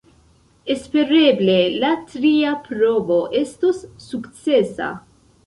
Espereble 0.75 1.57
la 1.83 1.91
tria 2.13 2.55
provo 2.69 3.19
estos 3.43 3.85
sukcesa. 4.09 4.91